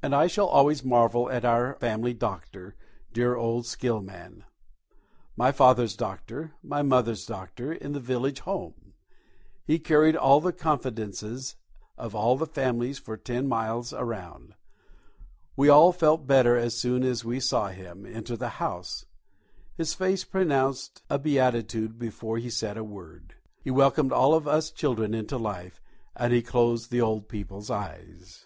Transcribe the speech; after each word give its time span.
And 0.00 0.14
I 0.14 0.28
shall 0.28 0.46
always 0.46 0.84
marvel 0.84 1.28
at 1.28 1.44
our 1.44 1.74
family 1.74 2.14
doctor. 2.14 2.76
Dear 3.12 3.34
old 3.34 3.64
Dr. 3.64 3.70
Skillman! 3.76 4.44
My 5.36 5.50
father's 5.50 5.96
doctor, 5.96 6.54
my 6.62 6.82
mother's 6.82 7.26
doctor, 7.26 7.72
in 7.72 7.92
the 7.94 8.00
village 8.00 8.38
home! 8.38 8.94
He 9.66 9.80
carried 9.80 10.14
all 10.14 10.40
the 10.40 10.52
confidences 10.52 11.56
of 11.96 12.14
all 12.14 12.36
the 12.36 12.46
families 12.46 13.00
for 13.00 13.16
ten 13.16 13.48
miles 13.48 13.92
around. 13.92 14.54
We 15.56 15.68
all 15.68 15.90
felt 15.90 16.28
better 16.28 16.56
as 16.56 16.78
soon 16.78 17.02
as 17.02 17.24
we 17.24 17.40
saw 17.40 17.70
him 17.70 18.06
enter 18.06 18.36
the 18.36 18.50
house. 18.50 19.04
His 19.76 19.94
face 19.94 20.22
pronounced 20.22 21.02
a 21.10 21.18
beatitude 21.18 21.98
before 21.98 22.38
he 22.38 22.50
said 22.50 22.76
a 22.76 22.84
word. 22.84 23.34
He 23.64 23.72
welcomed 23.72 24.12
all 24.12 24.32
of 24.34 24.46
us 24.46 24.70
children 24.70 25.12
into 25.12 25.38
life, 25.38 25.80
and 26.14 26.32
he 26.32 26.40
closed 26.40 26.92
the 26.92 27.00
old 27.00 27.28
people's 27.28 27.68
eyes. 27.68 28.44